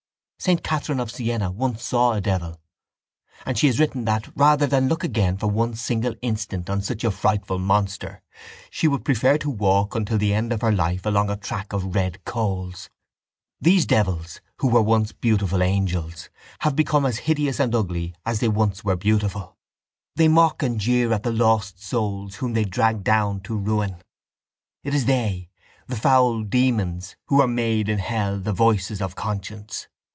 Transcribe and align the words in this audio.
Saint 0.43 0.63
Catherine 0.63 0.99
of 0.99 1.11
Siena 1.11 1.51
once 1.51 1.83
saw 1.83 2.13
a 2.13 2.19
devil 2.21 2.59
and 3.45 3.59
she 3.59 3.67
has 3.67 3.77
written 3.79 4.05
that, 4.05 4.27
rather 4.35 4.65
than 4.65 4.87
look 4.87 5.03
again 5.03 5.37
for 5.37 5.45
one 5.45 5.75
single 5.75 6.15
instant 6.23 6.67
on 6.67 6.81
such 6.81 7.03
a 7.03 7.11
frightful 7.11 7.59
monster, 7.59 8.23
she 8.71 8.87
would 8.87 9.05
prefer 9.05 9.37
to 9.37 9.51
walk 9.51 9.93
until 9.93 10.17
the 10.17 10.33
end 10.33 10.51
of 10.51 10.61
her 10.61 10.71
life 10.71 11.05
along 11.05 11.29
a 11.29 11.37
track 11.37 11.73
of 11.73 11.93
red 11.93 12.25
coals. 12.25 12.89
These 13.61 13.85
devils, 13.85 14.41
who 14.57 14.69
were 14.69 14.81
once 14.81 15.11
beautiful 15.11 15.61
angels, 15.61 16.31
have 16.61 16.75
become 16.75 17.05
as 17.05 17.19
hideous 17.29 17.59
and 17.59 17.75
ugly 17.75 18.15
as 18.25 18.39
they 18.39 18.47
once 18.49 18.83
were 18.83 18.95
beautiful. 18.95 19.57
They 20.15 20.27
mock 20.27 20.63
and 20.63 20.79
jeer 20.79 21.13
at 21.13 21.21
the 21.21 21.31
lost 21.31 21.79
souls 21.83 22.37
whom 22.37 22.53
they 22.53 22.65
dragged 22.65 23.03
down 23.03 23.41
to 23.41 23.55
ruin. 23.55 23.97
It 24.83 24.95
is 24.95 25.05
they, 25.05 25.51
the 25.85 25.95
foul 25.95 26.41
demons, 26.41 27.15
who 27.27 27.39
are 27.43 27.47
made 27.47 27.87
in 27.89 27.99
hell 27.99 28.39
the 28.39 28.53
voices 28.53 29.03
of 29.03 29.13
conscience. 29.15 29.87